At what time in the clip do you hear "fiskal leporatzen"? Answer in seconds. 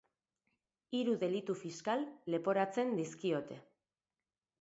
1.59-2.89